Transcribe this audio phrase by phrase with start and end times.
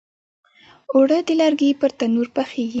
[0.93, 2.69] اوړه د لرګي پر تنور پخیږي